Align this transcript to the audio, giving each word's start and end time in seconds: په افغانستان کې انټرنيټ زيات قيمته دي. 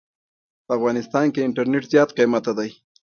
په 0.65 0.71
افغانستان 0.77 1.25
کې 1.33 1.41
انټرنيټ 1.47 1.83
زيات 1.91 2.09
قيمته 2.17 2.51
دي. 2.57 2.69